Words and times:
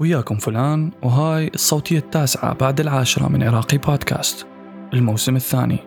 وياكم 0.00 0.36
فلان 0.36 0.90
وهاي 1.02 1.50
الصوتية 1.54 1.98
التاسعة 1.98 2.54
بعد 2.54 2.80
العاشرة 2.80 3.28
من 3.28 3.42
عراقي 3.42 3.78
بودكاست. 3.78 4.46
الموسم 4.94 5.36
الثاني. 5.36 5.78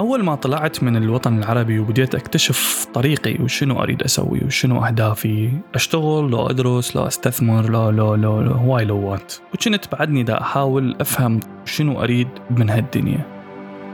أول 0.00 0.24
ما 0.24 0.34
طلعت 0.34 0.82
من 0.82 0.96
الوطن 0.96 1.38
العربي 1.38 1.78
وبديت 1.78 2.14
أكتشف 2.14 2.86
طريقي 2.94 3.42
وشنو 3.42 3.82
أريد 3.82 4.02
أسوي 4.02 4.40
وشنو 4.46 4.84
أهدافي 4.84 5.52
أشتغل 5.74 6.30
لو 6.30 6.46
أدرس 6.46 6.96
لو 6.96 7.06
أستثمر 7.06 7.70
لو 7.70 7.90
لو 7.90 8.14
لو, 8.14 8.40
لو 8.40 8.52
هواي 8.52 8.84
لوات 8.84 9.34
وكنت 9.54 9.92
بعدني 9.92 10.22
دا 10.22 10.40
أحاول 10.40 10.96
أفهم 11.00 11.40
شنو 11.64 12.02
أريد 12.02 12.28
من 12.50 12.70
هالدنيا. 12.70 13.26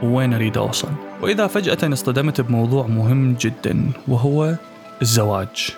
ووين 0.03 0.33
أريد 0.33 0.57
أوصل. 0.57 0.89
وإذا 1.21 1.47
فجأة 1.47 1.93
اصطدمت 1.93 2.41
بموضوع 2.41 2.87
مهم 2.87 3.33
جدا 3.33 3.91
وهو 4.07 4.55
الزواج. 5.01 5.77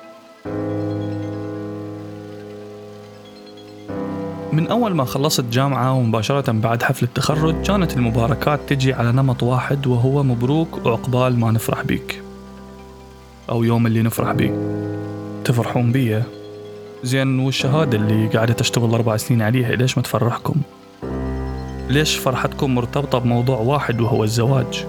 من 4.59 4.67
أول 4.67 4.95
ما 4.95 5.05
خلصت 5.05 5.45
جامعة 5.45 5.93
ومباشرة 5.93 6.51
بعد 6.51 6.83
حفل 6.83 7.05
التخرج 7.05 7.61
كانت 7.61 7.97
المباركات 7.97 8.59
تجي 8.67 8.93
على 8.93 9.11
نمط 9.11 9.43
واحد 9.43 9.87
وهو 9.87 10.23
مبروك 10.23 10.85
وعقبال 10.85 11.39
ما 11.39 11.51
نفرح 11.51 11.81
بيك. 11.81 12.21
أو 13.49 13.63
يوم 13.63 13.87
اللي 13.87 14.01
نفرح 14.01 14.31
بيك. 14.31 14.53
تفرحون 15.45 15.91
بيه 15.91 16.23
زين 17.03 17.39
والشهادة 17.39 17.97
اللي 17.97 18.27
قاعدة 18.27 18.53
تشتغل 18.53 18.93
أربع 18.93 19.17
سنين 19.17 19.41
عليها 19.41 19.75
ليش 19.75 19.97
ما 19.97 20.03
تفرحكم؟ 20.03 20.55
ليش 21.89 22.15
فرحتكم 22.15 22.75
مرتبطة 22.75 23.17
بموضوع 23.17 23.57
واحد 23.57 24.01
وهو 24.01 24.23
الزواج؟ 24.23 24.85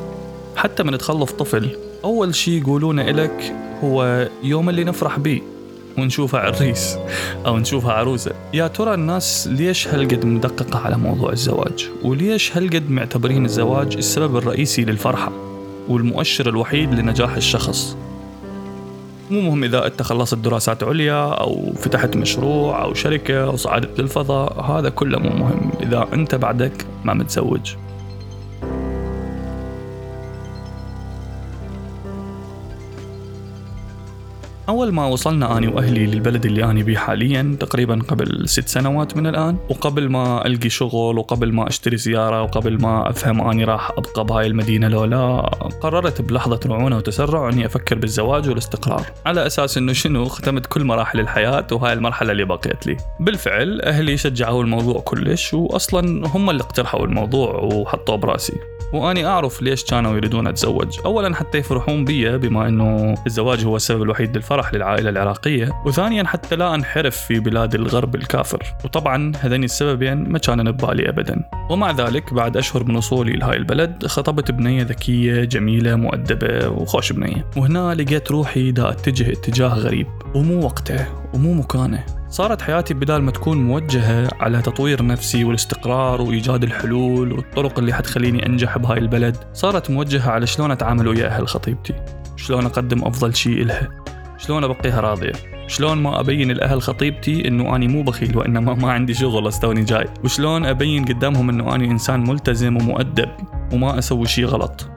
حتى 0.56 0.82
من 0.82 0.98
تخلف 0.98 1.32
طفل 1.32 1.76
أول 2.04 2.34
شي 2.34 2.58
يقولونه 2.58 3.02
إلك 3.02 3.54
هو 3.84 4.28
يوم 4.42 4.68
اللي 4.68 4.84
نفرح 4.84 5.18
بيه 5.18 5.40
ونشوفها 6.00 6.40
عريس 6.40 6.98
أو 7.46 7.58
نشوفها 7.58 7.92
عروسة. 7.92 8.32
يا 8.54 8.66
ترى 8.66 8.94
الناس 8.94 9.48
ليش 9.52 9.88
هالقد 9.88 10.24
مدققة 10.24 10.78
على 10.78 10.96
موضوع 10.96 11.32
الزواج؟ 11.32 11.88
وليش 12.02 12.56
هالقد 12.56 12.90
معتبرين 12.90 13.44
الزواج 13.44 13.96
السبب 13.96 14.36
الرئيسي 14.36 14.84
للفرحة 14.84 15.32
والمؤشر 15.88 16.48
الوحيد 16.48 16.94
لنجاح 16.94 17.36
الشخص؟ 17.36 17.96
مو 19.30 19.40
مهم 19.40 19.64
إذا 19.64 19.86
أنت 19.86 20.02
خلصت 20.02 20.38
دراسات 20.38 20.82
عليا 20.82 21.34
أو 21.34 21.72
فتحت 21.76 22.16
مشروع 22.16 22.82
أو 22.82 22.94
شركة 22.94 23.44
أو 23.44 23.56
صعدت 23.56 24.00
للفضاء 24.00 24.60
هذا 24.60 24.88
كله 24.88 25.18
مو 25.18 25.30
مهم. 25.30 25.70
إذا 25.82 26.08
أنت 26.12 26.34
بعدك 26.34 26.86
ما 27.04 27.14
متزوج. 27.14 27.74
أول 34.70 34.92
ما 34.92 35.06
وصلنا 35.06 35.58
أنا 35.58 35.70
وأهلي 35.70 36.06
للبلد 36.06 36.46
اللي 36.46 36.64
أنا 36.64 36.82
بيه 36.82 36.96
حاليا 36.96 37.56
تقريبا 37.60 38.02
قبل 38.08 38.48
ست 38.48 38.68
سنوات 38.68 39.16
من 39.16 39.26
الآن. 39.26 39.56
وقبل 39.68 40.08
ما 40.08 40.46
ألقي 40.46 40.68
شغل 40.68 41.18
وقبل 41.18 41.52
ما 41.52 41.68
أشتري 41.68 41.96
سيارة 41.96 42.42
وقبل 42.42 42.82
ما 42.82 43.10
أفهم 43.10 43.48
أني 43.48 43.64
راح 43.64 43.90
أبقى 43.90 44.24
بهاي 44.24 44.46
المدينة 44.46 44.88
لو 44.88 45.04
لا 45.04 45.40
قررت 45.80 46.22
بلحظة 46.22 46.60
رعونة 46.66 46.96
وتسرع 46.96 47.48
أني 47.48 47.66
أفكر 47.66 47.98
بالزواج 47.98 48.48
والاستقرار. 48.48 49.06
على 49.26 49.46
أساس 49.46 49.78
أنه 49.78 49.92
شنو؟ 49.92 50.24
ختمت 50.24 50.66
كل 50.66 50.84
مراحل 50.84 51.20
الحياة 51.20 51.66
وهاي 51.72 51.92
المرحلة 51.92 52.32
اللي 52.32 52.44
بقيت 52.44 52.86
لي. 52.86 52.96
بالفعل 53.20 53.80
أهلي 53.80 54.16
شجعوا 54.16 54.62
الموضوع 54.62 55.00
كلش 55.00 55.54
وأصلا 55.54 56.28
هم 56.28 56.50
اللي 56.50 56.62
اقترحوا 56.62 57.06
الموضوع 57.06 57.50
وحطوه 57.54 58.16
برأسي. 58.16 58.56
وأني 58.92 59.26
أعرف 59.26 59.62
ليش 59.62 59.84
كانوا 59.84 60.16
يريدون 60.16 60.46
أتزوج. 60.46 60.98
اولا 61.04 61.34
حتى 61.34 61.58
يفرحون 61.58 62.04
بي 62.04 62.38
بما 62.38 62.68
إنه 62.68 63.14
الزواج 63.26 63.64
هو 63.64 63.76
السبب 63.76 64.02
الوحيد 64.02 64.36
للفرح 64.36 64.74
للعائلة 64.74 65.10
العراقية 65.10 65.82
وثانيا 65.86 66.24
حتى 66.24 66.56
لا 66.56 66.74
أنحرف 66.74 67.16
في 67.16 67.40
بلاد 67.40 67.74
الغرب 67.74 68.14
الكافر. 68.14 68.62
وطبعا 68.84 69.32
هذين 69.40 69.64
السببين 69.64 70.28
ما 70.28 70.38
كانوا 70.38 70.72
ببالي 70.72 71.08
ابدا. 71.08 71.42
ومع 71.70 71.90
ذلك 71.90 72.34
بعد 72.34 72.56
أشهر 72.56 72.84
من 72.84 72.96
وصولي 72.96 73.32
لهاي 73.32 73.56
البلد 73.56 74.06
خطبت 74.06 74.50
بنية 74.50 74.82
ذكية 74.82 75.44
جميلة 75.44 75.94
مؤدبة 75.94 76.68
وخوش 76.68 77.12
بنية. 77.12 77.46
وهنا 77.56 77.94
لقيت 77.94 78.30
روحي 78.30 78.72
دا 78.72 78.90
أتجه 78.90 79.32
اتجاه 79.32 79.74
غريب. 79.74 80.06
ومو 80.34 80.64
وقته 80.64 81.06
ومو 81.34 81.52
مكانه. 81.52 82.19
صارت 82.30 82.62
حياتي 82.62 82.94
بدال 82.94 83.22
ما 83.22 83.30
تكون 83.30 83.58
موجهة 83.58 84.28
على 84.40 84.62
تطوير 84.62 85.06
نفسي 85.06 85.44
والاستقرار 85.44 86.22
وإيجاد 86.22 86.62
الحلول 86.62 87.32
والطرق 87.32 87.78
اللي 87.78 87.92
حتخليني 87.92 88.46
أنجح 88.46 88.78
بهاي 88.78 88.98
البلد 88.98 89.36
صارت 89.52 89.90
موجهة 89.90 90.30
على 90.30 90.46
شلون 90.46 90.70
أتعامل 90.70 91.08
ويا 91.08 91.26
أهل 91.26 91.48
خطيبتي. 91.48 91.94
شلون 92.36 92.66
أقدم 92.66 93.04
أفضل 93.04 93.34
شيء 93.34 93.62
إلها. 93.62 93.88
شلون 94.38 94.64
أبقيها 94.64 95.00
راضية. 95.00 95.32
شلون 95.66 95.98
ما 95.98 96.20
أبين 96.20 96.50
الأهل 96.50 96.82
خطيبتي 96.82 97.48
إنه 97.48 97.76
أني 97.76 97.88
مو 97.88 98.02
بخيل 98.02 98.38
وإنما 98.38 98.74
ما 98.74 98.92
عندي 98.92 99.14
شغل 99.14 99.48
أستوني 99.48 99.84
جاي. 99.84 100.06
وشلون 100.24 100.66
أبين 100.66 101.04
قدامهم 101.04 101.48
إنه 101.48 101.74
أني 101.74 101.90
إنسان 101.90 102.28
ملتزم 102.28 102.76
ومؤدب 102.76 103.28
وما 103.72 103.98
أسوي 103.98 104.26
شيء 104.26 104.44
غلط. 104.44 104.88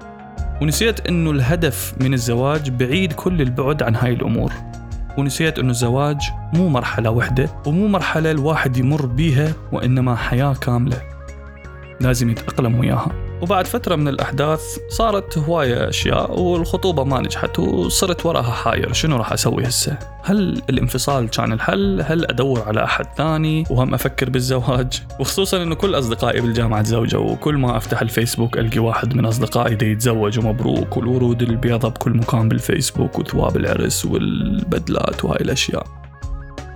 ونسيت 0.61 1.07
إنه 1.07 1.31
الهدف 1.31 1.93
من 2.01 2.13
الزواج 2.13 2.69
بعيد 2.69 3.13
كل 3.13 3.41
البعد 3.41 3.83
عن 3.83 3.95
هاي 3.95 4.13
الأمور. 4.13 4.51
ونسيت 5.17 5.59
أنه 5.59 5.69
الزواج 5.69 6.21
مو 6.53 6.69
مرحلة 6.69 7.09
وحدة 7.09 7.49
ومو 7.65 7.87
مرحلة 7.87 8.31
الواحد 8.31 8.77
يمر 8.77 9.05
بيها 9.05 9.53
وإنما 9.71 10.15
حياة 10.15 10.53
كاملة. 10.53 11.01
لازم 12.01 12.29
يتأقلم 12.29 12.79
وياها. 12.79 13.22
وبعد 13.43 13.67
فترة 13.67 13.95
من 13.95 14.07
الأحداث 14.07 14.61
صارت 14.89 15.37
هواية 15.37 15.89
أشياء 15.89 16.39
والخطوبة 16.39 17.03
ما 17.03 17.19
نجحت 17.19 17.59
وصرت 17.59 18.25
وراها 18.25 18.51
حاير. 18.51 18.93
شنو 18.93 19.17
راح 19.17 19.33
أسوي 19.33 19.67
هسه؟ 19.67 19.97
هل 20.23 20.61
الانفصال 20.69 21.29
كان 21.29 21.53
الحل؟ 21.53 22.01
هل 22.05 22.25
أدور 22.25 22.63
على 22.67 22.83
أحد 22.83 23.05
ثاني 23.17 23.63
وهم 23.69 23.93
أفكر 23.93 24.29
بالزواج؟ 24.29 25.03
وخصوصا 25.19 25.63
أنه 25.63 25.75
كل 25.75 25.95
أصدقائي 25.99 26.41
بالجامعة 26.41 26.81
تزوجوا 26.81 27.31
وكل 27.31 27.55
ما 27.55 27.77
أفتح 27.77 28.01
الفيسبوك 28.01 28.57
ألقي 28.57 28.79
واحد 28.79 29.15
من 29.15 29.25
أصدقائي 29.25 29.75
دي 29.75 29.91
يتزوج 29.91 30.39
ومبروك 30.39 30.97
والورود 30.97 31.41
البيضة 31.41 31.89
بكل 31.89 32.17
مكان 32.17 32.49
بالفيسبوك 32.49 33.19
وثواب 33.19 33.57
العرس 33.57 34.05
والبدلات 34.05 35.25
وهاي 35.25 35.41
الأشياء. 35.41 35.87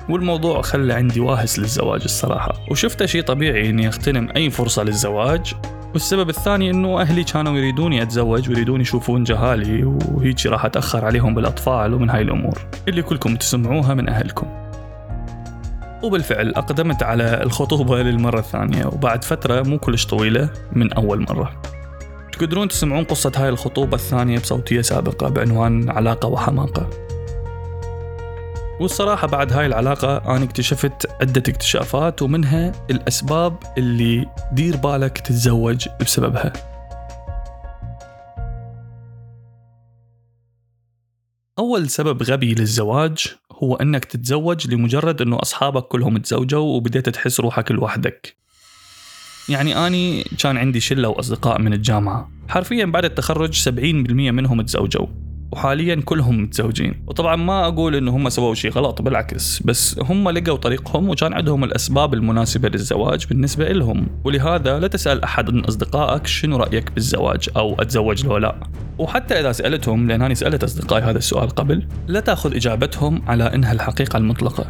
والموضوع 0.10 0.62
خلى 0.62 0.94
عندي 0.94 1.20
واهس 1.20 1.60
للزواج 1.60 2.02
الصراحة. 2.04 2.54
وشفته 2.72 3.06
شيء 3.06 3.24
طبيعي 3.24 3.70
إني 3.70 3.88
أغتنم 3.88 4.30
أي 4.36 4.50
فرصة 4.50 4.84
للزواج. 4.84 5.54
والسبب 5.98 6.30
الثاني 6.30 6.70
إنه 6.70 7.02
أهلي 7.02 7.24
كانوا 7.24 7.58
يريدوني 7.58 8.02
أتزوج 8.02 8.50
ويريدون 8.50 8.82
يشوفون 8.82 9.24
جهالي 9.24 9.84
وهيك 9.84 10.46
راح 10.46 10.66
أتأخر 10.66 11.06
عليهم 11.06 11.36
بالأطفال 11.36 11.94
ومن 11.94 12.10
هاي 12.10 12.22
الأمور 12.22 12.58
اللي 12.88 13.02
كلكم 13.02 13.36
تسمعوها 13.36 13.94
من 13.94 14.10
أهلكم. 14.10 14.48
وبالفعل 16.04 16.50
أقدمت 16.50 17.04
على 17.04 17.44
الخطوبة 17.44 18.02
للمرة 18.02 18.40
الثانية 18.40 18.86
وبعد 18.86 19.24
فترة 19.24 19.62
مو 19.62 19.80
كلش 19.80 20.06
طويلة 20.06 20.50
من 20.72 20.94
أول 20.94 21.22
مرة. 21.30 21.62
تقدرون 22.32 22.68
تسمعون 22.68 23.04
قصة 23.04 23.32
هاي 23.36 23.50
الخطوبة 23.50 23.96
الثانية 23.96 24.40
بصوتية 24.40 24.82
سابقة 24.82 25.30
بعنوان 25.30 25.90
علاقة 25.90 26.28
وحماقة. 26.28 26.90
والصراحة 28.80 29.28
بعد 29.28 29.54
هاي 29.54 29.66
العلاقة 29.66 30.36
أنا 30.36 30.44
اكتشفت 30.44 31.22
عدة 31.22 31.44
اكتشافات 31.48 32.22
ومنها 32.22 32.72
الأسباب 32.92 33.58
اللي 33.78 34.26
دير 34.52 34.78
بالك 34.78 35.18
تتزوج 35.18 35.88
بسببها. 36.02 36.54
أول 41.60 41.90
سبب 41.90 42.24
غبي 42.24 42.54
للزواج 42.54 43.36
هو 43.64 43.76
أنك 43.76 44.06
تتزوج 44.06 44.74
لمجرد 44.74 45.22
أنه 45.22 45.42
أصحابك 45.42 45.84
كلهم 45.84 46.18
تزوجوا 46.18 46.76
وبديت 46.76 47.10
تحس 47.10 47.40
روحك 47.40 47.72
لوحدك. 47.72 48.38
يعني 49.50 49.88
أني 49.88 50.24
كان 50.24 50.58
عندي 50.58 50.80
شلة 50.80 51.10
وأصدقاء 51.10 51.62
من 51.62 51.74
الجامعة. 51.74 52.32
حرفيا 52.50 52.86
بعد 52.86 53.06
التخرج 53.06 53.54
70% 53.54 53.72
منهم 54.32 54.62
تزوجوا. 54.62 55.27
وحاليا 55.52 56.02
كلهم 56.06 56.44
متزوجين. 56.44 57.04
وطبعا 57.08 57.36
ما 57.36 57.68
أقول 57.68 57.96
إنه 57.96 58.16
هم 58.16 58.30
سووا 58.30 58.54
شيء 58.54 58.72
غلط 58.72 59.02
بالعكس 59.02 59.64
بس 59.64 60.00
هم 60.00 60.30
لقوا 60.30 60.58
طريقهم 60.58 61.10
وكان 61.10 61.34
عندهم 61.34 61.64
الأسباب 61.64 62.14
المناسبة 62.14 62.70
للزواج 62.70 63.26
بالنسبة 63.28 63.70
لهم 63.70 64.08
ولهذا 64.24 64.80
لا 64.80 64.88
تسأل 64.88 65.24
أحد 65.24 65.50
من 65.50 65.66
أصدقائك 65.66 66.28
شنو 66.28 66.58
رأيك 66.58 66.92
بالزواج 66.92 67.50
أو 67.58 67.82
أتزوج 67.82 68.26
لو 68.26 68.38
لا. 68.38 68.56
وحتى 68.98 69.40
إذا 69.40 69.52
سألتهم 69.52 70.08
لأن 70.08 70.22
أنا 70.22 70.34
سألت 70.34 70.64
أصدقائي 70.64 71.04
هذا 71.04 71.18
السؤال 71.18 71.50
قبل 71.50 71.88
لا 72.08 72.20
تأخذ 72.20 72.56
إجابتهم 72.56 73.22
على 73.28 73.44
إنها 73.44 73.72
الحقيقة 73.72 74.18
المطلقة. 74.18 74.66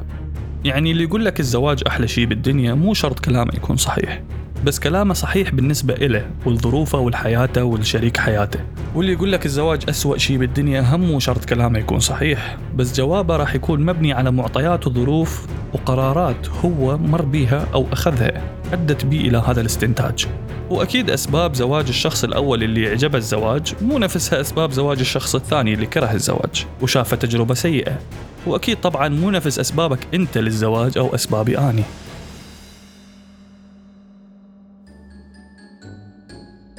يعني 0.66 0.92
اللي 0.92 1.04
يقول 1.04 1.26
لك 1.26 1.40
الزواج 1.40 1.84
أحلى 1.88 2.08
شيء 2.08 2.26
بالدنيا 2.26 2.74
مو 2.74 2.94
شرط 2.94 3.20
كلامه 3.20 3.52
يكون 3.56 3.76
صحيح. 3.76 4.24
بس 4.66 4.80
كلامه 4.80 5.14
صحيح 5.14 5.52
بالنسبة 5.52 5.94
إله 5.94 6.26
ولظروفه 6.46 7.00
ولحياته 7.00 7.64
ولشريك 7.64 8.18
حياته. 8.18 8.60
واللي 8.96 9.14
يقول 9.14 9.32
لك 9.32 9.46
الزواج 9.46 9.82
أسوأ 9.90 10.18
شيء 10.18 10.38
بالدنيا 10.38 10.82
هم 10.82 11.00
مو 11.00 11.20
شرط 11.20 11.46
كلامه 11.46 11.80
يكون 11.80 12.00
صحيح 12.00 12.58
بس 12.76 12.96
جوابه 12.96 13.38
راح 13.38 13.56
يكون 13.56 13.86
مبني 13.86 14.14
على 14.14 14.32
معطيات 14.32 14.88
وظروف 14.88 15.46
وقرارات 15.74 16.48
هو 16.66 16.98
مر 16.98 17.22
بيها 17.22 17.68
أو 17.74 17.86
أخذها 17.92 18.42
أدت 18.74 19.06
بي 19.06 19.22
إلى 19.22 19.38
هذا 19.38 19.62
الاستنتاج. 19.62 20.26
وأكيد 20.70 21.10
أسباب 21.10 21.54
زواج 21.54 21.88
الشخص 21.88 22.24
الأول 22.24 22.64
اللي 22.64 22.90
عجبه 22.90 23.18
الزواج 23.18 23.74
مو 23.82 23.98
نفسها 23.98 24.42
أسباب 24.42 24.72
زواج 24.72 25.00
الشخص 25.00 25.36
الثاني 25.36 25.74
اللي 25.74 25.86
كره 25.86 26.14
الزواج 26.14 26.66
وشافه 26.82 27.18
تجربة 27.18 27.54
سيئة. 27.54 28.00
وأكيد 28.48 28.78
طبعا 28.82 29.08
مو 29.08 29.32
نفس 29.32 29.60
أسبابك 29.60 30.00
أنت 30.14 30.38
للزواج 30.38 30.98
أو 30.98 31.16
أسبابي 31.16 31.58
أني. 31.58 31.84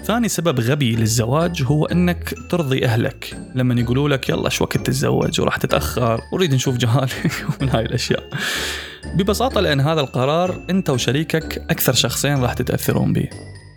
ثاني 0.08 0.28
سبب 0.28 0.60
غبي 0.60 0.96
للزواج 0.96 1.62
هو 1.62 1.84
أنك 1.84 2.34
ترضي 2.50 2.84
أهلك. 2.84 3.36
لما 3.54 3.80
يقولوا 3.80 4.08
لك 4.08 4.28
يلا 4.28 4.48
شو 4.48 4.64
وقت 4.64 4.76
تتزوج 4.76 5.40
وراح 5.40 5.56
تتأخر 5.56 6.20
وريد 6.32 6.54
نشوف 6.54 6.76
جهالك 6.76 7.32
ومن 7.60 7.68
هاي 7.68 7.82
الأشياء. 7.84 8.28
ببساطة 9.14 9.60
لأن 9.60 9.80
هذا 9.80 10.00
القرار 10.00 10.66
أنت 10.70 10.90
وشريكك 10.90 11.58
أكثر 11.70 11.92
شخصين 11.92 12.38
راح 12.38 12.52
تتأثرون 12.52 13.12
به. 13.12 13.28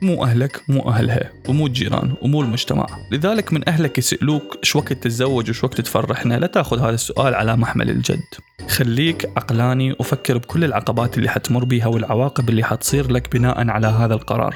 مو 0.02 0.24
أهلك 0.24 0.62
مو 0.68 0.90
أهلها 0.90 1.32
ومو 1.48 1.68
الجيران 1.68 2.14
ومو 2.22 2.42
المجتمع. 2.42 2.88
لذلك 3.12 3.54
من 3.54 3.70
أهلك 3.70 3.98
يسألوك 3.98 4.58
شو 4.64 4.80
وقت 4.80 4.94
تتزوج 4.94 5.50
وشو 5.50 5.68
وقت 5.68 5.82
تفرحنا؟ 5.82 6.40
لا 6.40 6.48
تأخذ 6.48 6.80
هذا 6.80 6.96
السؤال 6.96 7.36
على 7.36 7.58
محمل 7.58 7.90
الجد. 7.90 8.24
خليك 8.70 9.26
عقلاني 9.38 9.96
وفكر 10.00 10.38
بكل 10.38 10.64
العقبات 10.64 11.18
اللي 11.18 11.30
حتمر 11.30 11.66
بيها 11.66 11.88
والعواقب 11.88 12.50
اللي 12.50 12.64
حتصير 12.64 13.12
لك 13.12 13.36
بناء 13.36 13.70
على 13.70 13.88
هذا 13.88 14.14
القرار. 14.14 14.56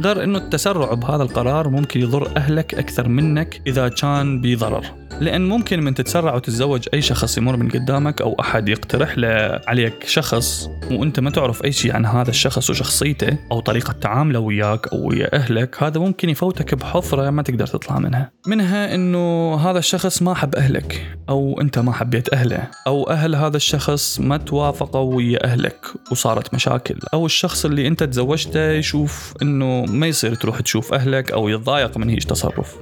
غير 0.00 0.24
إنه 0.24 0.38
التسرع 0.38 0.94
بهذا 0.94 1.22
القرار 1.22 1.68
ممكن 1.68 2.00
يضر 2.00 2.36
أهلك 2.36 2.74
أكثر 2.74 3.08
منك 3.08 3.60
إذا 3.66 3.88
كان 3.88 4.40
بضرر. 4.40 4.84
لأن 5.20 5.48
ممكن 5.48 5.80
من 5.80 5.94
تتسرع 5.94 6.34
وتتزوج 6.34 6.88
أي 6.94 7.02
شخص 7.02 7.38
يمر 7.38 7.56
من 7.56 7.68
قدامك 7.68 8.22
أو 8.22 8.36
أحد 8.40 8.68
يقترح 8.68 9.18
له 9.18 9.60
عليك 9.66 10.04
شخص 10.06 10.68
وأنت 10.90 11.20
ما 11.20 11.30
تعرف 11.30 11.64
أي 11.64 11.72
شيء 11.72 11.94
عن 11.94 12.06
هذا 12.06 12.30
الشخص 12.30 12.70
وشخصيته 12.70 13.38
أو 13.52 13.60
طريقة 13.60 13.92
تعامله 13.92 14.38
وياك 14.38 14.88
أو 14.92 15.08
ويا 15.08 15.36
أهلك 15.36 15.82
هذا 15.82 16.00
ممكن 16.00 16.28
يفوتك 16.28 16.74
بحفرة 16.74 17.30
ما 17.30 17.42
تقدر 17.42 17.66
تطلع 17.66 17.98
منها. 17.98 18.30
منها 18.46 18.94
إنه 18.94 19.54
هذا 19.54 19.78
الشخص 19.78 20.22
ما 20.22 20.34
حب 20.34 20.54
أهلك 20.54 21.16
أو 21.28 21.60
أنت 21.60 21.78
ما 21.78 21.92
حبيت 21.92 22.34
أهله 22.34 22.68
أو 22.86 23.10
أهل 23.10 23.34
هذا 23.34 23.56
الشخص 23.56 24.20
ما 24.20 24.36
توافقوا 24.36 25.14
ويا 25.14 25.44
أهلك 25.44 25.86
وصارت 26.10 26.54
مشاكل. 26.54 26.98
أو 27.14 27.26
الشخص 27.26 27.64
اللي 27.64 27.86
أنت 27.86 28.02
تزوجته 28.02 28.70
يشوف 28.70 29.34
إنه 29.42 29.81
ما 29.86 30.06
يصير 30.06 30.34
تروح 30.34 30.60
تشوف 30.60 30.94
أهلك 30.94 31.32
أو 31.32 31.48
يتضايق 31.48 31.98
من 31.98 32.08
هيج 32.08 32.24
تصرف. 32.24 32.76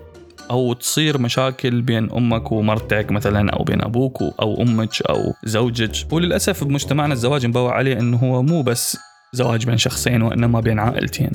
أو 0.50 0.72
تصير 0.72 1.18
مشاكل 1.18 1.82
بين 1.82 2.10
أمك 2.10 2.52
ومرتك 2.52 3.10
مثلا 3.10 3.50
أو 3.50 3.64
بين 3.64 3.82
أبوك 3.82 4.22
أو 4.22 4.62
أمك 4.62 5.02
أو 5.02 5.34
زوجك. 5.44 6.12
وللأسف 6.12 6.64
بمجتمعنا 6.64 7.14
الزواج 7.14 7.46
مبوع 7.46 7.74
عليه 7.74 7.98
إنه 7.98 8.16
هو 8.16 8.42
مو 8.42 8.62
بس 8.62 8.98
زواج 9.32 9.66
بين 9.66 9.76
شخصين 9.76 10.22
وإنما 10.22 10.60
بين 10.60 10.78
عائلتين. 10.78 11.30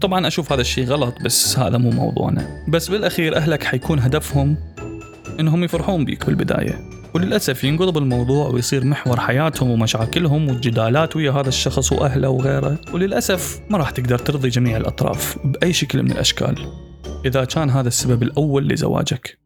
طبعا 0.00 0.26
أشوف 0.26 0.52
هذا 0.52 0.60
الشيء 0.60 0.84
غلط 0.84 1.14
بس 1.24 1.58
هذا 1.58 1.78
مو 1.78 1.90
موضوعنا. 1.90 2.64
بس 2.68 2.88
بالأخير 2.88 3.36
أهلك 3.36 3.62
حيكون 3.62 3.98
هدفهم 3.98 4.56
إنهم 5.40 5.64
يفرحون 5.64 6.04
بيك 6.04 6.26
بالبداية. 6.26 6.99
وللأسف 7.14 7.64
ينقلب 7.64 7.98
الموضوع 7.98 8.48
ويصير 8.48 8.84
محور 8.84 9.20
حياتهم 9.20 9.70
ومشاكلهم 9.70 10.48
والجدالات 10.48 11.16
ويا 11.16 11.30
هذا 11.30 11.48
الشخص 11.48 11.92
وأهله 11.92 12.28
وغيره. 12.28 12.78
وللأسف 12.92 13.60
ما 13.70 13.78
راح 13.78 13.90
تقدر 13.90 14.18
ترضي 14.18 14.48
جميع 14.48 14.76
الأطراف 14.76 15.38
بأي 15.44 15.72
شكل 15.72 16.02
من 16.02 16.12
الأشكال. 16.12 16.72
إذا 17.24 17.44
كان 17.44 17.70
هذا 17.70 17.88
السبب 17.88 18.22
الأول 18.22 18.68
لزواجك. 18.68 19.38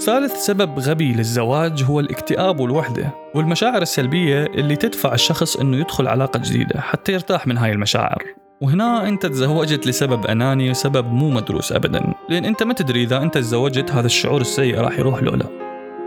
ثالث 0.00 0.36
سبب 0.36 0.78
غبي 0.78 1.12
للزواج 1.12 1.82
هو 1.82 2.00
الاكتئاب 2.00 2.60
والوحدة 2.60 3.14
والمشاعر 3.34 3.82
السلبية 3.82 4.44
اللي 4.44 4.76
تدفع 4.76 5.14
الشخص 5.14 5.56
إنه 5.56 5.76
يدخل 5.76 6.08
علاقة 6.08 6.40
جديدة 6.40 6.80
حتى 6.80 7.12
يرتاح 7.12 7.46
من 7.46 7.58
هاي 7.58 7.72
المشاعر. 7.72 8.39
وهنا 8.60 9.08
انت 9.08 9.26
تزوجت 9.26 9.86
لسبب 9.86 10.26
أناني 10.26 10.70
وسبب 10.70 11.12
مو 11.12 11.30
مدروس 11.30 11.72
ابدا. 11.72 12.14
لأن 12.28 12.44
أنت 12.44 12.62
ما 12.62 12.74
تدري 12.74 13.02
إذا 13.02 13.22
أنت 13.22 13.38
تزوجت 13.38 13.90
هذا 13.90 14.06
الشعور 14.06 14.40
السيء 14.40 14.78
راح 14.78 14.98
يروح 14.98 15.22
لو 15.22 15.34
لا. 15.34 15.46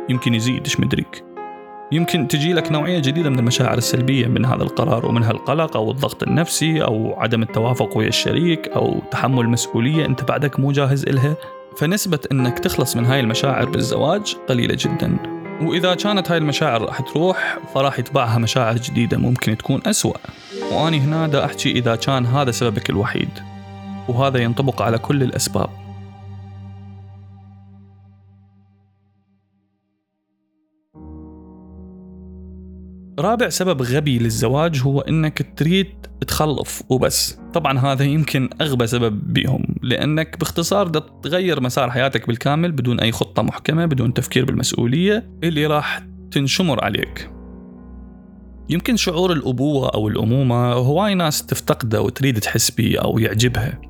يمكن 0.10 0.34
يزيد 0.34 0.64
إيش 0.64 0.80
مدريك؟ 0.80 1.24
يمكن 1.92 2.28
تجي 2.28 2.54
لك 2.54 2.72
نوعية 2.72 3.00
جديدة 3.00 3.30
من 3.30 3.40
المشاعر 3.40 3.78
السلبية 3.78 4.28
من 4.28 4.46
هذا 4.46 4.64
القرار 4.64 5.06
ومنها 5.06 5.32
القلق 5.32 5.78
أو 5.78 5.92
الضغط 5.92 6.24
النفسي 6.24 6.84
أو 6.84 7.16
عدم 7.20 7.42
التوافق 7.42 7.98
ويا 7.98 8.08
الشريك 8.08 8.68
أو 8.68 9.02
تحمل 9.12 9.50
مسؤولية 9.50 10.06
أنت 10.06 10.24
بعدك 10.24 10.60
مو 10.60 10.72
جاهز 10.72 11.04
إلها. 11.04 11.36
فنسبة 11.78 12.20
أنك 12.32 12.60
تخلص 12.60 12.96
من 12.96 13.06
هاي 13.06 13.20
المشاعر 13.20 13.66
بالزواج 13.66 14.36
قليلة 14.50 14.78
جدا. 14.80 15.18
وإذا 15.62 15.96
كانت 15.96 16.32
هاي 16.32 16.38
المشاعر 16.38 16.82
راح 16.82 17.02
تروح 17.02 17.60
فراح 17.74 18.00
يتبعها 18.00 18.38
مشاعر 18.38 18.76
جديدة 18.76 19.18
ممكن 19.18 19.58
تكون 19.58 19.82
أسوأ. 19.86 20.18
وأني 20.74 21.00
هنا 21.00 21.28
دا 21.28 21.46
أحكي 21.46 21.72
إذا 21.72 21.96
كان 21.96 22.26
هذا 22.26 22.52
سببك 22.52 22.90
الوحيد 22.90 23.30
وهذا 24.08 24.40
ينطبق 24.40 24.82
على 24.82 24.98
كل 24.98 25.24
الأسباب. 25.24 25.70
رابع 33.20 33.50
سبب 33.50 33.82
غبي 33.82 34.20
للزواج 34.20 34.82
هو 34.82 35.02
إنك 35.02 35.58
تريد 35.58 35.88
تخلف 36.28 36.84
وبس. 36.90 37.40
طبعا 37.54 37.80
هذا 37.80 38.04
يمكن 38.04 38.50
أغبى 38.62 38.88
سبب 38.88 39.34
بيهم 39.34 39.76
لأنك 39.82 40.40
باختصار 40.40 40.88
بدك 40.88 41.06
تغير 41.24 41.62
مسار 41.62 41.92
حياتك 41.92 42.28
بالكامل 42.28 42.72
بدون 42.72 43.00
أي 43.00 43.12
خطة 43.12 43.42
محكمة 43.42 43.86
بدون 43.86 44.14
تفكير 44.14 44.46
بالمسؤولية 44.46 45.30
اللي 45.44 45.66
راح 45.66 46.02
تنشمر 46.32 46.84
عليك. 46.84 47.30
يمكن 48.70 48.96
شعور 48.96 49.34
الأبوة 49.34 49.90
أو 49.90 50.08
الأمومة 50.08 50.74
هواي 50.74 51.16
ناس 51.16 51.46
تفتقده 51.46 52.02
وتريد 52.02 52.40
تحس 52.40 52.72
بيه 52.72 53.00
أو 53.00 53.20
يعجبها. 53.20 53.82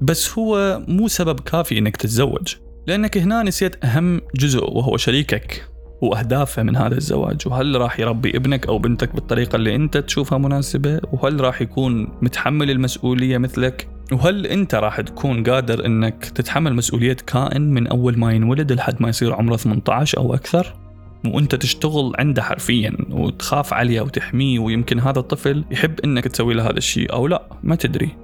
بس 0.00 0.38
هو 0.38 0.82
مو 0.88 1.08
سبب 1.08 1.40
كافي 1.40 1.78
إنك 1.78 1.96
تتزوج 1.96 2.54
لأنك 2.86 3.18
هنا 3.18 3.42
نسيت 3.42 3.84
أهم 3.84 4.20
جزء 4.34 4.64
وهو 4.64 4.96
شريكك 4.96 5.66
وأهدافه 6.02 6.62
من 6.62 6.76
هذا 6.76 6.96
الزواج. 6.96 7.36
وهل 7.46 7.80
راح 7.80 8.00
يربي 8.00 8.36
ابنك 8.36 8.66
أو 8.66 8.78
بنتك 8.78 9.14
بالطريقة 9.14 9.56
اللي 9.56 9.74
أنت 9.74 9.96
تشوفها 9.96 10.38
مناسبة؟ 10.38 11.00
وهل 11.12 11.40
راح 11.40 11.62
يكون 11.62 12.08
متحمل 12.22 12.70
المسؤولية 12.70 13.38
مثلك؟ 13.38 13.88
وهل 14.12 14.46
أنت 14.46 14.74
راح 14.74 15.00
تكون 15.00 15.44
قادر 15.44 15.86
إنك 15.86 16.24
تتحمل 16.24 16.74
مسؤولية 16.74 17.16
كائن 17.26 17.62
من 17.62 17.86
أول 17.86 18.18
ما 18.18 18.32
ينولد 18.32 18.72
لحد 18.72 19.02
ما 19.02 19.08
يصير 19.08 19.34
عمره 19.34 19.56
18 19.56 20.18
أو 20.18 20.34
أكثر؟ 20.34 20.89
وانت 21.24 21.54
تشتغل 21.54 22.12
عنده 22.18 22.42
حرفيا 22.42 22.96
وتخاف 23.10 23.74
عليه 23.74 24.00
وتحميه 24.00 24.58
ويمكن 24.58 25.00
هذا 25.00 25.18
الطفل 25.18 25.64
يحب 25.70 26.00
إنك 26.00 26.28
تسوي 26.28 26.54
له 26.54 26.64
هذا 26.70 26.78
الشيء 26.78 27.12
أو 27.12 27.26
لا 27.26 27.46
ما 27.62 27.76
تدري. 27.76 28.16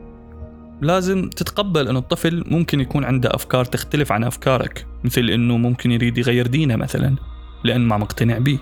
لازم 0.80 1.30
تتقبل 1.30 1.88
أن 1.88 1.96
الطفل 1.96 2.44
ممكن 2.46 2.80
يكون 2.80 3.04
عنده 3.04 3.34
أفكار 3.34 3.64
تختلف 3.64 4.12
عن 4.12 4.24
أفكارك 4.24 4.86
مثل 5.04 5.30
أنه 5.30 5.56
ممكن 5.56 5.92
يريد 5.92 6.18
يغير 6.18 6.46
دينه 6.46 6.76
مثلا 6.76 7.16
لأن 7.64 7.80
ما 7.80 7.96
مقتنع 7.96 8.38
به 8.38 8.58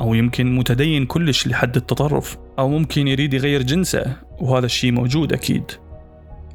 أو 0.00 0.14
يمكن 0.14 0.54
متدين 0.54 1.06
كلش 1.06 1.46
لحد 1.46 1.76
التطرف 1.76 2.36
أو 2.58 2.68
ممكن 2.68 3.08
يريد 3.08 3.34
يغير 3.34 3.62
جنسه 3.62 4.16
وهذا 4.40 4.66
الشيء 4.66 4.92
موجود 4.92 5.32
أكيد. 5.32 5.70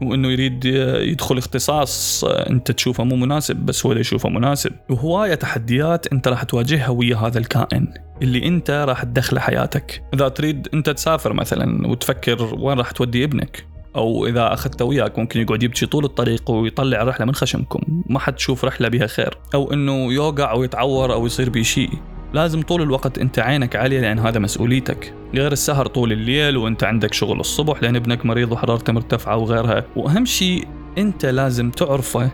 وإنه 0.02 0.32
يريد 0.32 0.66
يدخل 0.66 1.38
اختصاص 1.38 2.24
أنت 2.24 2.72
تشوفه 2.72 3.04
مو 3.04 3.16
مناسب 3.16 3.56
بس 3.56 3.86
هو 3.86 3.94
يشوفه 3.94 4.30
مناسب. 4.30 4.72
وهواية 4.90 5.36
تحديات 5.36 6.08
أنت 6.14 6.28
راح 6.28 6.44
تواجهها 6.44 6.90
ويا 6.90 7.16
هذا 7.16 7.40
الكائن 7.40 7.88
اللي 8.22 8.48
أنت 8.48 8.86
راح 8.88 9.04
تدخله 9.04 9.40
حياتك. 9.40 10.04
إذا 10.14 10.28
تريد 10.28 10.68
أنت 10.74 10.90
تسافر 10.90 11.34
مثلا 11.34 11.88
وتفكر 11.88 12.56
وين 12.60 12.78
راح 12.78 12.92
تودي 12.92 13.24
ابنك 13.24 13.66
أو 13.96 14.28
إذا 14.28 14.54
أخذته 14.54 14.86
وياك 14.86 15.20
ممكن 15.20 15.42
يقعد 15.42 15.64
يبكي 15.64 15.86
طول 15.86 16.06
الطريق 16.06 16.52
ويطلع 16.52 17.02
الرحلة 17.02 17.26
من 17.26 17.36
خشمكم 17.36 18.04
ما 18.06 18.20
حد 18.20 18.34
تشوف 18.34 18.66
رحلة 18.66 18.88
بها 18.88 19.08
خير. 19.08 19.38
أو 19.56 19.74
إنه 19.74 20.14
يوقع 20.14 20.52
أو 20.52 20.64
يتعور 20.64 21.14
أو 21.14 21.26
يصير 21.26 21.50
به 21.50 21.62
شيء 21.62 21.90
لازم 22.34 22.62
طول 22.62 22.82
الوقت 22.82 23.18
انت 23.18 23.40
عينك 23.40 23.76
عليه 23.76 24.02
لأن 24.02 24.20
هذا 24.20 24.40
مسؤوليتك. 24.40 25.14
غير 25.34 25.52
السهر 25.52 25.86
طول 25.86 26.12
الليل 26.12 26.58
وانت 26.58 26.84
عندك 26.84 27.14
شغل 27.14 27.40
الصبح 27.40 27.84
لأن 27.84 27.96
ابنك 27.96 28.26
مريض 28.26 28.52
وحرارته 28.52 28.94
مرتفعة 28.94 29.38
وغيرها. 29.38 29.86
وأهم 29.96 30.26
شيء 30.26 30.68
انت 30.98 31.26
لازم 31.26 31.70
تعرفه 31.70 32.30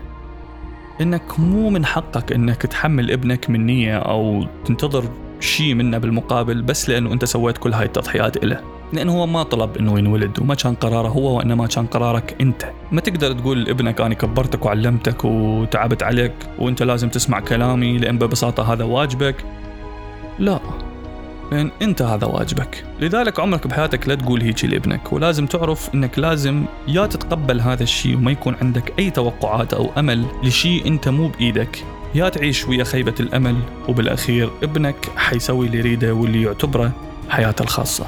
إنك 1.00 1.40
مو 1.40 1.70
من 1.70 1.86
حقك 1.86 2.32
إنك 2.32 2.62
تحمل 2.62 3.10
ابنك 3.10 3.50
من 3.50 3.66
نية 3.66 3.98
أو 3.98 4.46
تنتظر 4.64 5.04
شيء 5.40 5.74
منه 5.74 5.98
بالمقابل 5.98 6.62
بس 6.62 6.88
لأنه 6.88 7.12
أنت 7.12 7.24
سويت 7.24 7.58
كل 7.58 7.72
هاي 7.72 7.86
التضحيات 7.86 8.44
له 8.44 8.60
لأنه 8.92 9.12
هو 9.12 9.26
ما 9.26 9.42
طلب 9.42 9.76
إنه 9.76 9.98
ينولد 9.98 10.40
وما 10.40 10.54
كان 10.54 10.74
قراره 10.74 11.08
هو 11.08 11.36
وإنما 11.36 11.66
كان 11.66 11.86
قرارك 11.86 12.36
أنت. 12.40 12.64
ما 12.92 13.00
تقدر 13.00 13.32
تقول 13.32 13.64
لابنك 13.64 14.00
أنا 14.00 14.14
كبرتك 14.14 14.66
وعلمتك 14.66 15.24
وتعبت 15.24 16.02
عليك 16.02 16.32
وأنت 16.58 16.82
لازم 16.82 17.08
تسمع 17.08 17.40
كلامي 17.40 17.98
لأن 17.98 18.18
ببساطة 18.18 18.72
هذا 18.72 18.84
واجبك. 18.84 19.44
لا. 20.38 20.60
لأن 21.52 21.70
انت 21.82 22.02
هذا 22.02 22.26
واجبك. 22.26 22.84
لذلك 23.00 23.40
عمرك 23.40 23.66
بحياتك 23.66 24.08
لا 24.08 24.14
تقول 24.14 24.42
هيك 24.42 24.64
لابنك 24.64 25.12
ولازم 25.12 25.46
تعرف 25.46 25.94
إنك 25.94 26.18
لازم 26.18 26.64
يا 26.88 27.06
تتقبل 27.06 27.60
هذا 27.60 27.82
الشيء 27.82 28.16
وما 28.16 28.30
يكون 28.30 28.56
عندك 28.62 28.92
أي 28.98 29.10
توقعات 29.10 29.74
أو 29.74 29.90
أمل 29.98 30.26
لشيء 30.42 30.86
أنت 30.86 31.08
مو 31.08 31.28
بإيدك. 31.28 31.84
يا 32.14 32.28
تعيش 32.28 32.68
ويا 32.68 32.84
خيبة 32.84 33.14
الأمل 33.20 33.56
وبالأخير 33.88 34.50
ابنك 34.62 35.08
حيسوي 35.16 35.66
اللي 35.66 35.78
يريده 35.78 36.14
واللي 36.14 36.42
يعتبره 36.42 36.92
حياته 37.28 37.62
الخاصة. 37.62 38.06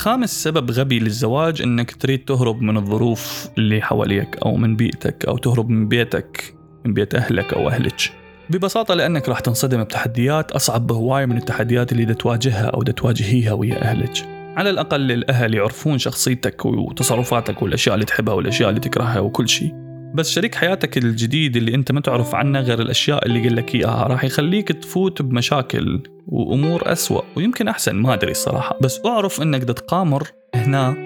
خامس 0.00 0.42
سبب 0.42 0.70
غبي 0.70 0.98
للزواج 0.98 1.62
إنك 1.62 1.90
تريد 1.90 2.24
تهرب 2.24 2.62
من 2.62 2.76
الظروف 2.76 3.48
اللي 3.58 3.82
حواليك 3.82 4.36
أو 4.36 4.56
من 4.56 4.76
بيئتك 4.76 5.24
أو 5.24 5.38
تهرب 5.38 5.68
من 5.68 5.88
بيتك 5.88 6.54
من 6.84 6.94
بيت 6.94 7.14
أهلك 7.14 7.54
أو 7.54 7.68
أهلك. 7.68 8.12
ببساطة 8.50 8.94
لأنك 8.94 9.28
راح 9.28 9.40
تنصدم 9.40 9.84
بتحديات 9.84 10.52
أصعب 10.52 10.86
بهواية 10.86 11.26
من 11.26 11.36
التحديات 11.36 11.92
اللي 11.92 12.14
تواجهها 12.14 12.66
أو 12.66 12.82
تواجهيها 12.82 13.52
ويا 13.52 13.82
أهلك. 13.82 14.28
على 14.56 14.70
الأقل 14.70 15.12
الأهل 15.12 15.54
يعرفون 15.54 15.98
شخصيتك 15.98 16.64
وتصرفاتك 16.64 17.62
والأشياء 17.62 17.94
اللي 17.94 18.06
تحبها 18.06 18.34
والأشياء 18.34 18.68
اللي 18.68 18.80
تكرهها 18.80 19.20
وكل 19.20 19.48
شيء. 19.48 19.89
بس 20.14 20.30
شريك 20.30 20.54
حياتك 20.54 20.98
الجديد 20.98 21.56
اللي 21.56 21.74
أنت 21.74 21.92
ما 21.92 22.00
تعرف 22.00 22.34
عنه 22.34 22.60
غير 22.60 22.80
الأشياء 22.80 23.26
اللي 23.26 23.42
قال 23.42 23.56
لك 23.56 23.74
إياها 23.74 24.02
راح 24.06 24.24
يخليك 24.24 24.68
تفوت 24.68 25.22
بمشاكل 25.22 26.02
وأمور 26.26 26.92
أسوأ 26.92 27.22
ويمكن 27.36 27.68
أحسن 27.68 27.94
ما 27.94 28.14
أدري 28.14 28.30
الصراحة. 28.30 28.78
بس 28.82 29.00
أعرف 29.06 29.42
إنك 29.42 29.64
تقامر 29.64 30.28
هنا 30.54 30.96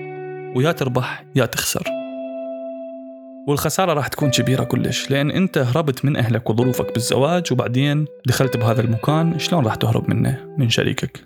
ويا 0.56 0.72
تربح 0.72 1.24
يا 1.36 1.46
تخسر. 1.46 1.84
والخسارة 3.48 3.92
راح 3.92 4.08
تكون 4.08 4.30
كبيرة 4.30 4.64
كلش 4.64 5.10
لأن 5.10 5.30
أنت 5.30 5.58
هربت 5.58 6.04
من 6.04 6.16
أهلك 6.16 6.50
وظروفك 6.50 6.92
بالزواج 6.92 7.52
وبعدين 7.52 8.06
دخلت 8.26 8.56
بهذا 8.56 8.80
المكان 8.80 9.38
شلون 9.38 9.64
راح 9.64 9.74
تهرب 9.74 10.10
منه 10.10 10.54
من 10.58 10.68
شريكك؟ 10.68 11.20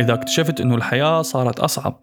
إذا 0.00 0.14
اكتشفت 0.14 0.60
أنه 0.60 0.74
الحياة 0.74 1.22
صارت 1.22 1.60
أصعب 1.60 1.98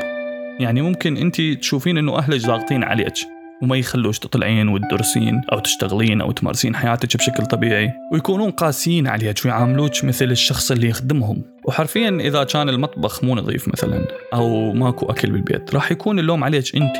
يعني 0.59 0.81
ممكن 0.81 1.17
أنت 1.17 1.41
تشوفين 1.41 1.97
أنه 1.97 2.17
أهلك 2.17 2.41
ضاغطين 2.41 2.83
عليك. 2.83 3.38
وما 3.61 3.75
يخلوش 3.75 4.19
تطلعين 4.19 4.67
وتدرسين 4.67 5.41
أو 5.51 5.59
تشتغلين 5.59 6.21
أو 6.21 6.31
تمارسين 6.31 6.75
حياتك 6.75 7.17
بشكل 7.17 7.45
طبيعي. 7.45 7.91
ويكونون 8.11 8.51
قاسيين 8.51 9.07
عليك 9.07 9.45
ويعاملوك 9.45 10.03
مثل 10.03 10.25
الشخص 10.25 10.71
اللي 10.71 10.89
يخدمهم. 10.89 11.41
وحرفيا 11.65 12.09
إذا 12.09 12.43
كان 12.43 12.69
المطبخ 12.69 13.23
مو 13.23 13.35
نظيف 13.35 13.67
مثلا 13.67 14.07
أو 14.33 14.73
ماكو 14.73 15.05
أكل 15.05 15.31
بالبيت 15.31 15.75
راح 15.75 15.91
يكون 15.91 16.19
اللوم 16.19 16.43
عليك 16.43 16.75
أنت 16.75 16.95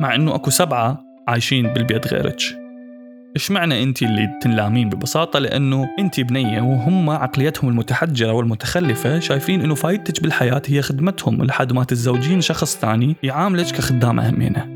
مع 0.00 0.14
أنه 0.14 0.34
أكو 0.34 0.50
سبعة 0.50 1.04
عايشين 1.28 1.72
بالبيت 1.72 2.06
غيرك. 2.06 2.40
إيش 3.36 3.50
معنى 3.50 3.82
أنت 3.82 4.02
اللي 4.02 4.38
تنلامين 4.42 4.88
ببساطة؟ 4.88 5.38
لأنه 5.38 5.88
أنت 5.98 6.20
بنية 6.20 6.60
وهم 6.60 7.10
عقليتهم 7.10 7.70
المتحجرة 7.70 8.32
والمتخلفة 8.32 9.18
شايفين 9.18 9.60
إنه 9.60 9.74
فايدتك 9.74 10.22
بالحياة 10.22 10.62
هي 10.66 10.82
خدمتهم 10.82 11.44
لحد 11.44 11.72
ما 11.72 11.84
تتزوجين 11.84 12.40
شخص 12.40 12.76
ثاني 12.76 13.16
يعاملك 13.22 13.66
كخدامه 13.66 14.30
همينه 14.30 14.73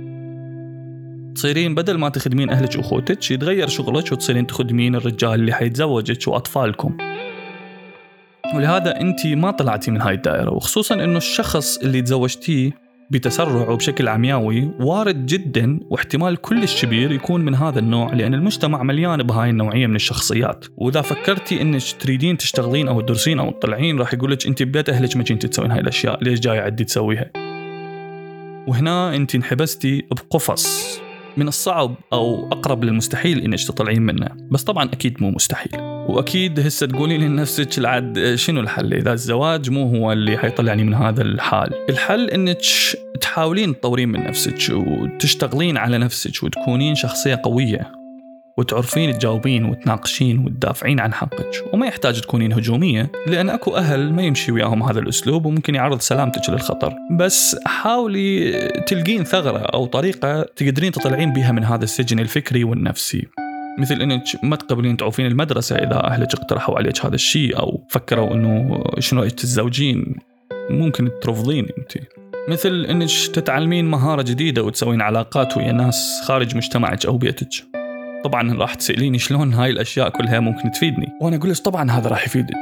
تصيرين 1.38 1.74
بدل 1.74 1.98
ما 1.98 2.08
تخدمين 2.08 2.50
أهلك 2.50 2.76
وأخوتك 2.76 3.30
يتغير 3.30 3.68
شغلك 3.68 4.12
وتصيرين 4.12 4.46
تخدمين 4.46 4.94
الرجال 4.94 5.34
اللي 5.34 5.52
حيتزوجك 5.52 6.28
وأطفالكم. 6.28 6.96
ولهذا 8.54 9.00
أنت 9.00 9.26
ما 9.26 9.50
طلعتي 9.50 9.90
من 9.90 10.00
هاي 10.00 10.14
الدائرة 10.14 10.54
وخصوصا 10.54 10.94
أنه 10.94 11.16
الشخص 11.16 11.78
اللي 11.78 12.02
تزوجتيه 12.02 12.70
بتسرع 13.10 13.70
وبشكل 13.70 14.08
عمياوي 14.08 14.70
وارد 14.80 15.26
جدا 15.26 15.80
واحتمال 15.90 16.36
كلش 16.36 16.84
كبير 16.84 17.12
يكون 17.12 17.40
من 17.40 17.54
هذا 17.54 17.78
النوع 17.78 18.14
لأن 18.14 18.34
المجتمع 18.34 18.82
مليان 18.82 19.22
بهاي 19.22 19.50
النوعية 19.50 19.86
من 19.86 19.96
الشخصيات. 19.96 20.64
وإذا 20.76 21.00
فكرتي 21.00 21.62
أنك 21.62 21.82
تريدين 22.00 22.36
تشتغلين 22.36 22.88
أو 22.88 23.00
تدرسين 23.00 23.38
أو 23.38 23.50
تطلعين 23.50 23.98
راح 23.98 24.14
يقول 24.14 24.30
لك 24.30 24.46
أنت 24.46 24.62
ببيت 24.62 24.88
أهلك 24.88 25.16
ما 25.16 25.24
كنت 25.24 25.46
تسوين 25.46 25.70
هاي 25.70 25.80
الأشياء 25.80 26.24
ليش 26.24 26.40
جاي 26.40 26.58
عدي 26.58 26.84
تسويها؟ 26.84 27.30
وهنا 28.68 29.16
أنت 29.16 29.34
انحبستي 29.34 30.06
بقفص. 30.10 31.07
من 31.38 31.48
الصعب 31.48 31.94
أو 32.12 32.48
أقرب 32.52 32.84
للمستحيل 32.84 33.38
إنك 33.38 33.64
تطلعين 33.64 34.02
منه. 34.02 34.28
بس 34.50 34.62
طبعا 34.64 34.84
أكيد 34.84 35.22
مو 35.22 35.30
مستحيل. 35.30 35.80
وأكيد 36.08 36.60
هسه 36.60 36.86
تقولين 36.86 37.20
لنفسك 37.20 37.78
العد 37.78 38.34
شنو 38.34 38.60
الحل؟ 38.60 38.94
إذا 38.94 39.12
الزواج 39.12 39.70
مو 39.70 39.96
هو 39.96 40.12
اللي 40.12 40.38
حيطلعني 40.38 40.84
من 40.84 40.94
هذا 40.94 41.22
الحال. 41.22 41.70
الحل 41.90 42.30
إنك 42.30 42.60
تحاولين 43.20 43.80
تطورين 43.80 44.08
من 44.08 44.24
نفسك 44.24 44.58
وتشتغلين 44.70 45.76
على 45.76 45.98
نفسك 45.98 46.42
وتكونين 46.42 46.94
شخصية 46.94 47.40
قوية. 47.44 47.97
وتعرفين 48.58 49.18
تجاوبين 49.18 49.64
وتناقشين 49.64 50.38
وتدافعين 50.38 51.00
عن 51.00 51.14
حقك. 51.14 51.64
وما 51.72 51.86
يحتاج 51.86 52.20
تكونين 52.20 52.52
هجومية 52.52 53.12
لأن 53.26 53.48
أكو 53.48 53.76
أهل 53.76 54.12
ما 54.12 54.22
يمشي 54.22 54.52
وياهم 54.52 54.82
هذا 54.82 55.00
الأسلوب 55.00 55.46
وممكن 55.46 55.74
يعرض 55.74 56.00
سلامتك 56.00 56.50
للخطر. 56.50 56.94
بس 57.18 57.56
حاولي 57.66 58.52
تلقين 58.86 59.24
ثغرة 59.24 59.58
أو 59.58 59.86
طريقة 59.86 60.42
تقدرين 60.42 60.92
تطلعين 60.92 61.32
بها 61.32 61.52
من 61.52 61.64
هذا 61.64 61.84
السجن 61.84 62.18
الفكري 62.18 62.64
والنفسي. 62.64 63.26
مثل 63.78 64.02
إنك 64.02 64.22
ما 64.42 64.56
تقبلين 64.56 64.96
تعوفين 64.96 65.26
المدرسة 65.26 65.76
إذا 65.76 66.04
أهلك 66.04 66.34
اقترحوا 66.34 66.78
عليك 66.78 67.06
هذا 67.06 67.14
الشيء 67.14 67.58
أو 67.58 67.86
فكروا 67.90 68.34
إنه 68.34 68.84
شنو 68.98 69.24
تتزوجين 69.24 70.16
ممكن 70.70 71.10
ترفضين 71.22 71.66
أنت. 71.78 71.92
مثل 72.48 72.84
إنك 72.84 73.10
تتعلمين 73.34 73.84
مهارة 73.84 74.22
جديدة 74.22 74.62
وتسوين 74.62 75.00
علاقات 75.00 75.56
ويا 75.56 75.72
ناس 75.72 76.22
خارج 76.26 76.56
مجتمعك 76.56 77.06
أو 77.06 77.16
بيتك. 77.16 77.77
طبعا 78.24 78.54
راح 78.54 78.74
تسأليني 78.74 79.18
شلون 79.18 79.54
هاي 79.54 79.70
الأشياء 79.70 80.08
كلها 80.08 80.40
ممكن 80.40 80.70
تفيدني. 80.70 81.06
وأنا 81.20 81.36
أقول 81.36 81.50
لك 81.50 81.58
طبعا 81.58 81.90
هذا 81.90 82.08
راح 82.08 82.26
يفيدك. 82.26 82.54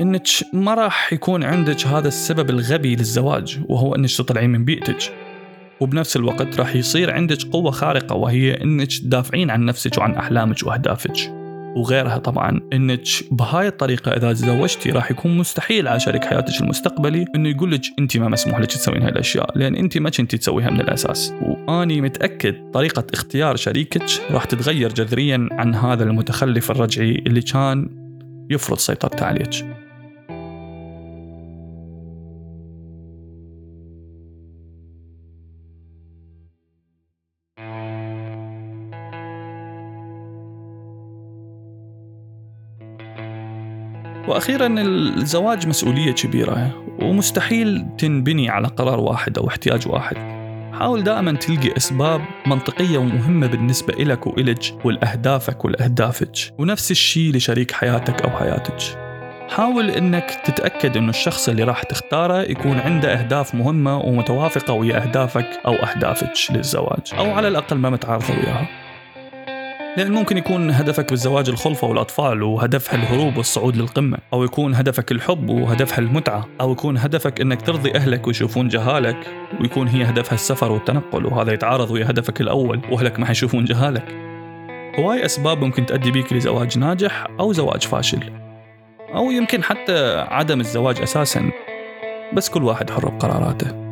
إنك 0.00 0.26
ما 0.52 0.74
راح 0.74 1.12
يكون 1.12 1.44
عندك 1.44 1.86
هذا 1.86 2.08
السبب 2.08 2.50
الغبي 2.50 2.96
للزواج 2.96 3.60
وهو 3.68 3.94
إنك 3.94 4.10
تطلعين 4.10 4.50
من 4.50 4.64
بيئتك. 4.64 5.12
وبنفس 5.80 6.16
الوقت 6.16 6.60
راح 6.60 6.76
يصير 6.76 7.14
عندك 7.14 7.42
قوة 7.42 7.70
خارقة 7.70 8.16
وهي 8.16 8.62
إنك 8.62 8.92
تدافعين 8.92 9.50
عن 9.50 9.64
نفسك 9.64 9.98
وعن 9.98 10.14
أحلامك 10.14 10.56
وأهدافك. 10.66 11.35
وغيرها 11.76 12.18
طبعا. 12.18 12.60
إنك 12.72 13.00
بهاي 13.30 13.68
الطريقة 13.68 14.16
إذا 14.16 14.32
تزوجتي 14.32 14.90
راح 14.90 15.10
يكون 15.10 15.36
مستحيل 15.36 15.88
على 15.88 16.00
شريك 16.00 16.24
حياتك 16.24 16.60
المستقبلي 16.60 17.24
إنه 17.34 17.48
يقول 17.48 17.72
لك 17.72 17.80
أنت 17.98 18.16
ما 18.16 18.28
مسموح 18.28 18.60
لك 18.60 18.66
تسوين 18.66 19.02
هاي 19.02 19.10
الأشياء 19.10 19.58
لأن 19.58 19.74
أنت 19.74 19.98
ما 19.98 20.10
كنتي 20.10 20.38
تسويها 20.38 20.70
من 20.70 20.80
الأساس. 20.80 21.32
وأني 21.42 22.00
متأكد 22.00 22.70
طريقة 22.74 23.04
اختيار 23.14 23.56
شريكك 23.56 24.04
راح 24.30 24.44
تتغير 24.44 24.92
جذريا 24.92 25.48
عن 25.52 25.74
هذا 25.74 26.04
المتخلف 26.04 26.70
الرجعي 26.70 27.22
اللي 27.26 27.42
كان 27.42 27.88
يفرض 28.50 28.78
سيطرته 28.78 29.26
عليك. 29.26 29.85
وأخيرا 44.28 44.66
الزواج 44.66 45.66
مسؤولية 45.66 46.12
كبيرة 46.12 46.70
ومستحيل 47.02 47.86
تنبني 47.98 48.50
على 48.50 48.68
قرار 48.68 49.00
واحد 49.00 49.38
أو 49.38 49.48
احتياج 49.48 49.88
واحد. 49.88 50.16
حاول 50.78 51.04
دائما 51.04 51.32
تلقي 51.32 51.76
أسباب 51.76 52.20
منطقية 52.46 52.98
ومهمة 52.98 53.46
بالنسبة 53.46 53.94
إلك 53.94 54.26
وإلك 54.26 54.60
ولأهدافك 54.84 55.64
ولاهدافك 55.64 56.36
ونفس 56.58 56.90
الشيء 56.90 57.32
لشريك 57.32 57.72
حياتك 57.72 58.22
أو 58.22 58.30
حياتك 58.30 58.78
حاول 59.48 59.90
إنك 59.90 60.40
تتأكد 60.44 60.96
إنه 60.96 61.10
الشخص 61.10 61.48
اللي 61.48 61.62
راح 61.62 61.82
تختاره 61.82 62.42
يكون 62.42 62.78
عنده 62.78 63.12
أهداف 63.12 63.54
مهمة 63.54 63.98
ومتوافقة 63.98 64.74
ويا 64.74 65.02
أهدافك 65.02 65.48
أو 65.66 65.72
اهدافك 65.72 66.32
للزواج 66.50 67.14
أو 67.18 67.30
على 67.30 67.48
الأقل 67.48 67.76
ما 67.76 67.90
متعارضة 67.90 68.30
وياها. 68.30 68.85
لأن 69.96 70.12
ممكن 70.12 70.38
يكون 70.38 70.70
هدفك 70.70 71.10
بالزواج 71.10 71.48
الخلفة 71.48 71.86
والأطفال 71.86 72.42
وهدفها 72.42 72.94
الهروب 72.94 73.36
والصعود 73.36 73.76
للقمة 73.76 74.18
أو 74.32 74.44
يكون 74.44 74.74
هدفك 74.74 75.12
الحب 75.12 75.48
وهدفها 75.48 75.98
المتعة 75.98 76.46
أو 76.60 76.72
يكون 76.72 76.98
هدفك 76.98 77.40
أنك 77.40 77.62
ترضي 77.62 77.94
أهلك 77.94 78.26
ويشوفون 78.26 78.68
جهالك 78.68 79.16
ويكون 79.60 79.88
هي 79.88 80.04
هدفها 80.04 80.34
السفر 80.34 80.72
والتنقل 80.72 81.26
وهذا 81.26 81.52
يتعارض 81.52 81.90
ويا 81.90 82.10
هدفك 82.10 82.40
الأول 82.40 82.80
وأهلك 82.90 83.18
ما 83.18 83.26
حيشوفون 83.26 83.64
جهالك. 83.64 84.14
هواي 84.98 85.24
أسباب 85.24 85.64
ممكن 85.64 85.86
تؤدي 85.86 86.10
بيك 86.10 86.32
لزواج 86.32 86.78
ناجح 86.78 87.26
أو 87.40 87.52
زواج 87.52 87.82
فاشل 87.82 88.32
أو 89.14 89.30
يمكن 89.30 89.62
حتى 89.62 90.20
عدم 90.28 90.60
الزواج 90.60 91.02
أساسا 91.02 91.50
بس 92.32 92.50
كل 92.50 92.64
واحد 92.64 92.90
حر 92.90 93.08
بقراراته. 93.08 93.86